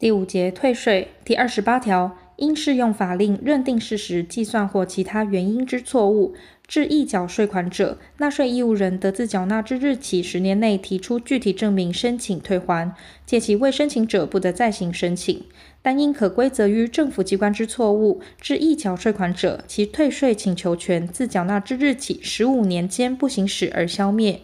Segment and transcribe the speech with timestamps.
[0.00, 6.34] 第五节退税第二十八条，因适用法令认定事实、计算或其他原因之错误，
[6.66, 12.94] 致溢缴税款者，纳税义务人得自缴纳之日起十年内提出具体证明申请退还，
[13.26, 15.44] 届期未申请者不得再行申请。
[15.82, 24.40] 但因可归责于政府机关之错误，致溢缴税款者，其退税请求权自缴纳之日起十五年间不行使而消灭。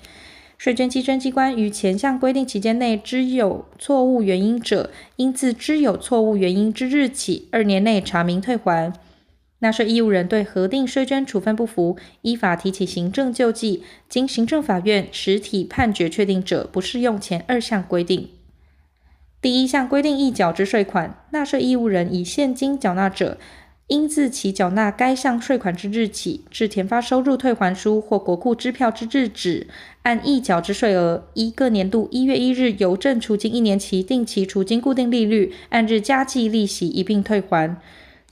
[0.58, 8.92] 税捐稽征机关于前项规定期间内知有错误原因者，应自知有错误原因之日起二年内查明退还。
[9.60, 18.28] 纳税义务人对核定税捐处分不服，依法提起行政救济，经行政法院实体判决确定者，不适用前二项规定。
[19.40, 23.38] 第一项规定溢缴之税款，纳税义务人以现金缴纳者，
[23.88, 29.68] 应自其缴纳该项税款之日起，至填发收入退还书或国库支票之日止，
[30.02, 37.76] 按溢缴之税额，依各年度一月一日邮政储金一年期定期储金固定利率，按日加计利息一并退还。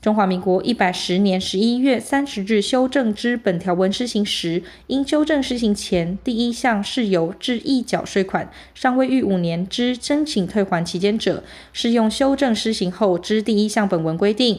[0.01, 14.57] 中华民国一百十年十一月三十日修正之本条文施行时，因修正施行前第一项事由致溢缴税款尚未逾五年之申请退还期间者，适用修正施行后之第一项本文规定；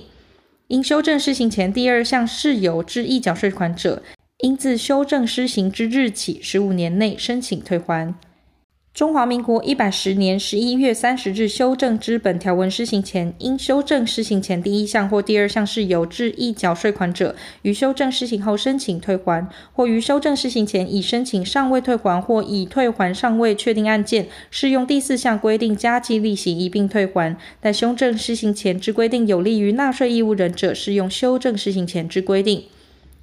[0.68, 4.02] 因修正施行前第二项事由致溢缴税款者，
[4.38, 8.12] 应自修正施行之日起十五年内申请退还。
[8.96, 27.36] 中华民国一百十年十一月三十日修正之本条文施行前，因修正施行前第一项或第二项事由致溢缴税款者，于修正施行后申请退还，或于修正施行前已申请尚未退还或已退还尚未确定案件，适用第四项规定加计利息一并退还。
[27.60, 32.64] 但修正施行前之规定有利于纳税义务人者，适用修正施行前之规定。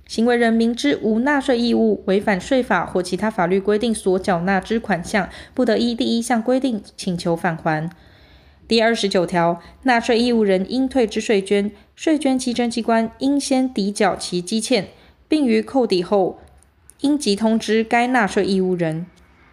[0.07, 7.89] 行为人明知无纳税义务，违反税法或其他法律规定所缴纳之款项，不得依第一项规定请求返还。
[8.67, 14.87] 第二十九条，纳税义务人应退之税捐，税捐稽征机关应先抵缴其积欠，
[15.27, 16.39] 并于扣抵后，
[17.01, 19.05] 应即通知该纳税义务人。